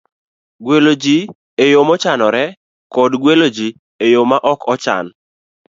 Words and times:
gwelo 0.63 0.93
ji 1.03 1.17
e 1.65 1.65
yo 1.73 1.81
mochanore 1.89 2.43
kod 2.93 3.11
gwelo 3.21 3.47
ji 3.57 3.67
e 4.05 4.07
yo 4.15 4.21
ma 4.29 4.37
ok 4.51 4.61
ochan. 4.73 5.05